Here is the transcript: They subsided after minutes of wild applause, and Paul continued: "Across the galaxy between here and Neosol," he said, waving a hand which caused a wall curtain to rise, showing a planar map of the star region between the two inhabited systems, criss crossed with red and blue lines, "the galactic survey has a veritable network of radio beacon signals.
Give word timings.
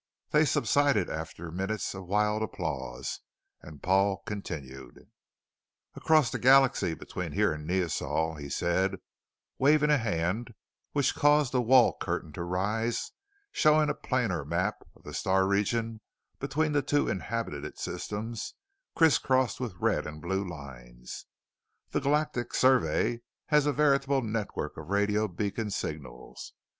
They 0.31 0.45
subsided 0.45 1.11
after 1.11 1.51
minutes 1.51 1.93
of 1.93 2.07
wild 2.07 2.41
applause, 2.41 3.19
and 3.61 3.83
Paul 3.83 4.23
continued: 4.25 5.11
"Across 5.93 6.31
the 6.31 6.39
galaxy 6.39 6.95
between 6.95 7.33
here 7.33 7.53
and 7.53 7.67
Neosol," 7.69 8.39
he 8.39 8.49
said, 8.49 8.95
waving 9.59 9.91
a 9.91 9.99
hand 9.99 10.55
which 10.93 11.13
caused 11.13 11.53
a 11.53 11.61
wall 11.61 11.97
curtain 12.01 12.33
to 12.33 12.41
rise, 12.43 13.11
showing 13.51 13.91
a 13.91 13.93
planar 13.93 14.43
map 14.43 14.81
of 14.95 15.03
the 15.03 15.13
star 15.13 15.45
region 15.45 16.01
between 16.39 16.71
the 16.71 16.81
two 16.81 17.07
inhabited 17.07 17.77
systems, 17.77 18.55
criss 18.95 19.19
crossed 19.19 19.59
with 19.59 19.75
red 19.75 20.07
and 20.07 20.19
blue 20.19 20.43
lines, 20.43 21.27
"the 21.91 22.01
galactic 22.01 22.55
survey 22.55 23.21
has 23.49 23.67
a 23.67 23.71
veritable 23.71 24.23
network 24.23 24.77
of 24.77 24.87
radio 24.89 25.27
beacon 25.27 25.69
signals. 25.69 26.53